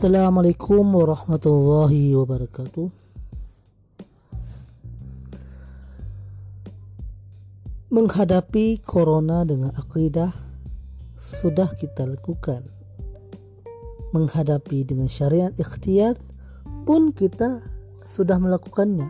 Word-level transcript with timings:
Assalamualaikum 0.00 0.96
warahmatullahi 0.96 2.16
wabarakatuh. 2.16 2.88
Menghadapi 7.92 8.80
corona 8.80 9.44
dengan 9.44 9.76
akidah 9.76 10.32
sudah 11.44 11.76
kita 11.76 12.08
lakukan. 12.08 12.64
Menghadapi 14.16 14.88
dengan 14.88 15.12
syariat 15.12 15.52
ikhtiar 15.60 16.16
pun 16.88 17.12
kita 17.12 17.60
sudah 18.08 18.40
melakukannya. 18.40 19.04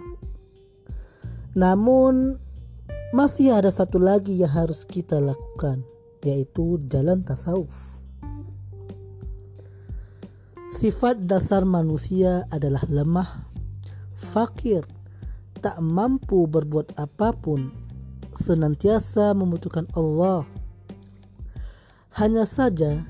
Namun 1.54 2.34
masih 3.14 3.54
ada 3.54 3.70
satu 3.70 4.02
lagi 4.02 4.42
yang 4.42 4.50
harus 4.50 4.82
kita 4.82 5.22
lakukan 5.22 5.86
yaitu 6.26 6.82
jalan 6.90 7.22
tasawuf. 7.22 7.99
Sifat 10.80 11.28
dasar 11.28 11.68
manusia 11.68 12.48
adalah 12.48 12.80
lemah, 12.88 13.44
fakir, 14.16 14.80
tak 15.60 15.76
mampu 15.76 16.48
berbuat 16.48 16.96
apa 16.96 17.36
pun, 17.36 17.68
senantiasa 18.40 19.36
membutuhkan 19.36 19.84
Allah. 19.92 20.48
Hanya 22.16 22.48
saja, 22.48 23.04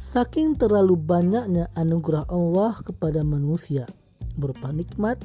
saking 0.00 0.56
terlalu 0.56 0.96
banyaknya 0.96 1.68
anugerah 1.76 2.24
Allah 2.32 2.80
kepada 2.80 3.20
manusia, 3.20 3.84
berupa 4.32 4.72
nikmat, 4.72 5.20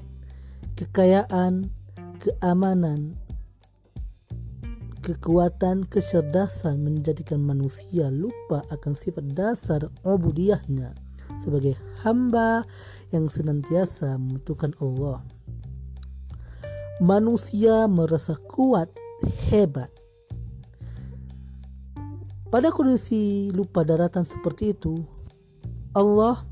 kekayaan, 0.75 1.71
keamanan, 2.19 3.15
kekuatan, 4.99 5.87
kecerdasan 5.87 6.83
menjadikan 6.83 7.39
manusia 7.39 8.11
lupa 8.11 8.67
akan 8.75 8.91
sifat 8.91 9.23
dasar 9.31 9.87
ubudiyahnya 10.03 11.06
sebagai 11.47 11.79
hamba 12.03 12.67
yang 13.15 13.31
senantiasa 13.31 14.19
membutuhkan 14.19 14.75
Allah. 14.83 15.23
Manusia 16.99 17.87
merasa 17.87 18.35
kuat, 18.35 18.91
hebat. 19.47 19.87
Pada 22.51 22.67
kondisi 22.75 23.47
lupa 23.55 23.87
daratan 23.87 24.27
seperti 24.27 24.75
itu, 24.75 25.07
Allah 25.95 26.43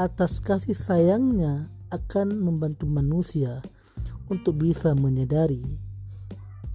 atas 0.00 0.40
kasih 0.40 0.72
sayangnya 0.72 1.68
akan 1.92 2.40
membantu 2.40 2.88
manusia 2.88 3.60
untuk 4.32 4.64
bisa 4.64 4.96
menyadari 4.96 5.60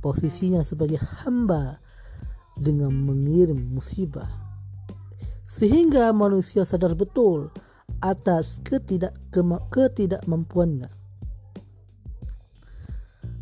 posisinya 0.01 0.61
sebagai 0.61 0.99
hamba 0.99 1.79
dengan 2.59 2.91
mengirim 2.91 3.57
musibah 3.71 4.52
sehingga 5.53 6.09
manusia 6.09 6.65
sadar 6.65 6.97
betul 6.97 7.53
atas 8.01 8.57
ketidak 8.65 9.13
ketidakmampuannya. 9.69 10.89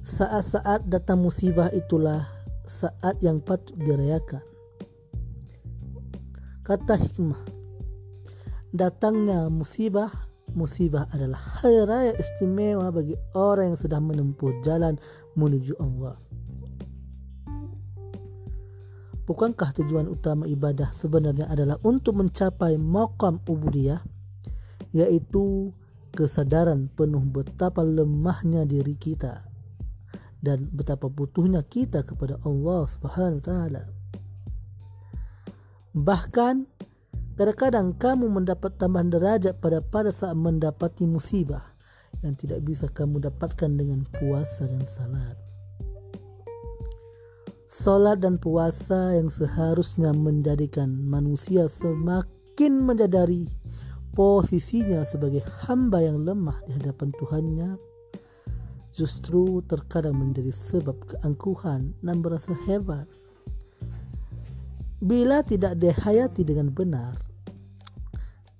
Saat-saat 0.03 0.91
datang 0.91 1.23
musibah 1.23 1.71
itulah 1.71 2.27
saat 2.67 3.15
yang 3.23 3.39
patut 3.39 3.73
dirayakan. 3.79 4.43
Kata 6.67 6.99
hikmah 6.99 7.41
datangnya 8.71 9.51
musibah 9.51 10.31
musibah 10.55 11.07
adalah 11.11 11.39
hari 11.59 11.83
raya 11.83 12.13
istimewa 12.15 12.91
bagi 12.91 13.15
orang 13.35 13.75
yang 13.75 13.79
sudah 13.79 13.99
menempuh 13.99 14.63
jalan 14.63 14.95
menuju 15.35 15.75
Allah 15.79 16.15
Bukankah 19.31 19.71
tujuan 19.79 20.11
utama 20.11 20.43
ibadah 20.43 20.91
sebenarnya 20.91 21.47
adalah 21.47 21.79
untuk 21.87 22.19
mencapai 22.19 22.75
maqam 22.75 23.39
ubudiyah 23.47 24.03
yaitu 24.91 25.71
kesadaran 26.11 26.91
penuh 26.91 27.23
betapa 27.23 27.79
lemahnya 27.79 28.67
diri 28.67 28.91
kita 28.99 29.47
dan 30.43 30.67
betapa 30.75 31.07
butuhnya 31.07 31.63
kita 31.63 32.03
kepada 32.03 32.43
Allah 32.43 32.83
Subhanahu 32.91 33.39
wa 33.39 33.45
taala. 33.47 33.83
Bahkan 35.95 36.55
kadang-kadang 37.39 37.95
kamu 37.95 38.27
mendapat 38.27 38.75
tambahan 38.75 39.15
derajat 39.15 39.63
pada 39.63 39.79
pada 39.79 40.11
saat 40.11 40.35
mendapati 40.35 41.07
musibah 41.07 41.71
yang 42.19 42.35
tidak 42.35 42.67
bisa 42.67 42.91
kamu 42.91 43.31
dapatkan 43.31 43.79
dengan 43.79 44.03
puasa 44.11 44.67
dan 44.67 44.83
salat. 44.91 45.50
Salat 47.81 48.21
dan 48.21 48.37
puasa 48.37 49.17
yang 49.17 49.33
seharusnya 49.33 50.13
menjadikan 50.13 51.01
manusia 51.01 51.65
semakin 51.65 52.77
menyadari 52.77 53.49
posisinya 54.13 55.01
sebagai 55.01 55.41
hamba 55.65 56.05
yang 56.05 56.21
lemah 56.21 56.61
di 56.69 56.77
hadapan 56.77 57.09
Tuhannya 57.17 57.69
justru 58.93 59.65
terkadang 59.65 60.13
menjadi 60.13 60.53
sebab 60.53 60.93
keangkuhan 61.09 61.97
dan 62.05 62.21
merasa 62.21 62.53
hebat. 62.69 63.09
Bila 65.01 65.41
tidak 65.41 65.81
dihayati 65.81 66.45
dengan 66.45 66.69
benar, 66.69 67.17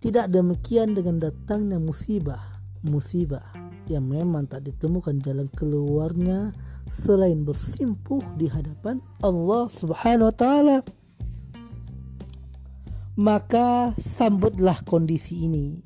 tidak 0.01 0.33
demikian 0.33 0.97
dengan 0.97 1.21
datangnya 1.21 1.77
musibah, 1.77 2.41
musibah 2.81 3.45
yang 3.85 4.01
memang 4.01 4.49
tak 4.49 4.65
ditemukan 4.65 5.21
jalan 5.21 5.45
keluarnya 5.53 6.70
selain 6.91 7.47
bersimpuh 7.47 8.19
di 8.35 8.51
hadapan 8.51 8.99
Allah 9.23 9.71
Subhanahu 9.71 10.27
wa 10.27 10.35
taala. 10.35 10.77
Maka 13.15 13.95
sambutlah 13.95 14.83
kondisi 14.83 15.47
ini 15.47 15.79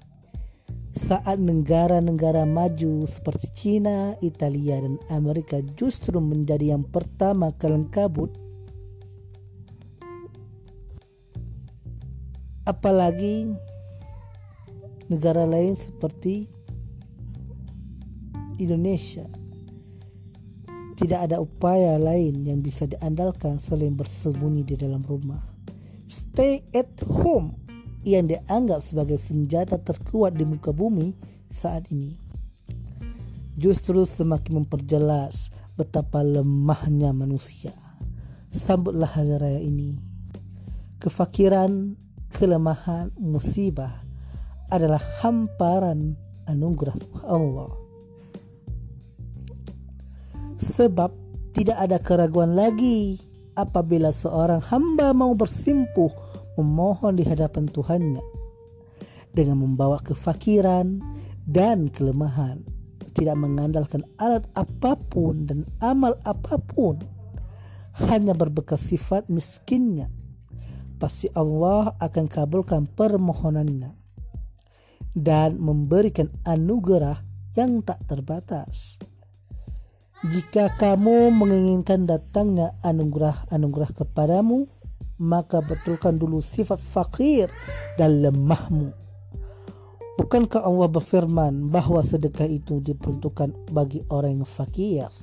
saat 0.95 1.37
negara-negara 1.37 2.47
maju 2.47 3.03
seperti 3.05 3.47
China, 3.53 4.15
Italia, 4.23 4.79
dan 4.81 4.95
Amerika 5.11 5.59
justru 5.75 6.17
menjadi 6.17 6.73
yang 6.73 6.87
pertama 6.87 7.53
kalang 7.59 7.91
kabut. 7.91 8.31
Apalagi 12.65 13.53
negara 15.11 15.45
lain 15.45 15.77
seperti 15.77 16.49
Indonesia 18.57 19.44
tidak 20.95 21.27
ada 21.27 21.43
upaya 21.43 21.99
lain 21.99 22.47
yang 22.47 22.63
bisa 22.63 22.87
diandalkan 22.87 23.59
selain 23.59 23.99
bersembunyi 23.99 24.63
di 24.63 24.75
dalam 24.79 25.03
rumah. 25.03 25.43
Stay 26.07 26.63
at 26.71 26.95
home 27.03 27.59
yang 28.07 28.31
dianggap 28.31 28.79
sebagai 28.79 29.19
senjata 29.19 29.75
terkuat 29.75 30.39
di 30.39 30.47
muka 30.47 30.71
bumi 30.71 31.11
saat 31.51 31.91
ini. 31.91 32.15
Justru 33.59 34.07
semakin 34.07 34.63
memperjelas 34.63 35.51
betapa 35.75 36.23
lemahnya 36.23 37.11
manusia. 37.11 37.75
Sambutlah 38.51 39.11
hari 39.11 39.35
raya 39.35 39.59
ini. 39.59 39.99
Kefakiran, 41.03 41.99
kelemahan, 42.31 43.11
musibah 43.19 43.99
adalah 44.71 45.03
hamparan 45.19 46.15
anugerah 46.47 46.95
Allah 47.27 47.84
sebab 50.75 51.11
tidak 51.55 51.77
ada 51.79 51.97
keraguan 52.03 52.53
lagi 52.53 53.15
apabila 53.55 54.11
seorang 54.11 54.59
hamba 54.67 55.15
mau 55.15 55.31
bersimpuh 55.31 56.11
memohon 56.59 57.15
di 57.15 57.23
hadapan 57.23 57.67
Tuhannya 57.71 58.23
dengan 59.31 59.63
membawa 59.63 59.99
kefakiran 60.03 60.99
dan 61.47 61.87
kelemahan 61.91 62.63
tidak 63.15 63.39
mengandalkan 63.39 64.03
alat 64.19 64.43
apa 64.59 64.99
pun 64.99 65.47
dan 65.47 65.63
amal 65.79 66.19
apa 66.27 66.59
pun 66.59 66.99
hanya 68.11 68.35
berbekas 68.35 68.91
sifat 68.91 69.31
miskinnya 69.31 70.11
pasti 70.99 71.31
Allah 71.31 71.95
akan 71.99 72.25
kabulkan 72.27 72.91
permohonannya 72.91 73.91
dan 75.15 75.55
memberikan 75.55 76.27
anugerah 76.43 77.23
yang 77.55 77.79
tak 77.79 78.03
terbatas. 78.03 78.99
Jika 80.25 80.73
kamu 80.81 81.29
menginginkan 81.29 82.09
datangnya 82.09 82.73
anugerah-anugerah 82.81 83.93
kepadamu, 83.93 84.65
maka 85.21 85.61
betulkan 85.61 86.17
dulu 86.17 86.41
sifat 86.41 86.81
fakir 86.81 87.45
dan 88.01 88.25
lemahmu. 88.25 88.89
Bukankah 90.17 90.65
Allah 90.65 90.89
berfirman 90.89 91.69
bahwa 91.69 92.01
sedekah 92.01 92.49
itu 92.49 92.81
diperuntukkan 92.81 93.69
bagi 93.69 94.01
orang 94.09 94.41
yang 94.41 94.49
fakir? 94.49 95.13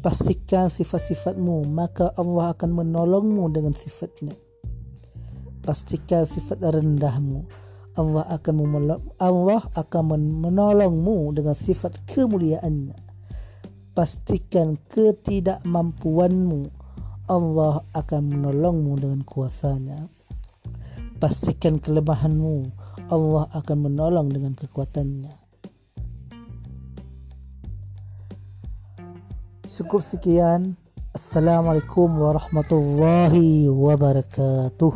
Pastikan 0.00 0.72
sifat-sifatmu, 0.72 1.68
maka 1.68 2.16
Allah 2.16 2.56
akan 2.56 2.72
menolongmu 2.72 3.52
dengan 3.52 3.76
sifatnya. 3.76 4.32
Pastikan 5.60 6.24
sifat 6.24 6.64
rendahmu, 6.64 7.44
Allah 7.98 8.22
akan 8.30 8.54
menolong, 8.62 9.02
Allah 9.18 9.66
akan 9.74 10.02
menolongmu 10.38 11.34
dengan 11.34 11.58
sifat 11.58 11.98
kemuliaannya. 12.06 12.94
Pastikan 13.90 14.78
ketidakmampuanmu, 14.86 16.70
Allah 17.26 17.82
akan 17.98 18.22
menolongmu 18.30 19.02
dengan 19.02 19.26
kuasanya. 19.26 20.06
Pastikan 21.18 21.82
kelemahanmu, 21.82 22.70
Allah 23.10 23.50
akan 23.50 23.90
menolong 23.90 24.30
dengan 24.30 24.54
kekuatannya. 24.54 25.34
Cukup 29.66 30.06
sekian. 30.06 30.78
Assalamualaikum 31.10 32.14
warahmatullahi 32.14 33.66
wabarakatuh. 33.66 34.94